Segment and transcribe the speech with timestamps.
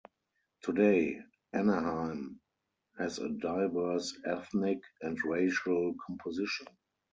[0.63, 1.19] Today,
[1.53, 2.41] Anaheim
[2.97, 6.65] has a diverse ethnic and racial composition.